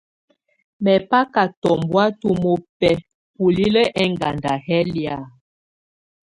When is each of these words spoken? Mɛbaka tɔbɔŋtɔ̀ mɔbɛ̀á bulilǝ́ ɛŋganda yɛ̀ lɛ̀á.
Mɛbaka 0.83 1.43
tɔbɔŋtɔ̀ 1.61 2.33
mɔbɛ̀á 2.43 2.93
bulilǝ́ 3.37 3.91
ɛŋganda 4.01 4.53
yɛ̀ 4.67 4.83
lɛ̀á. 4.93 5.17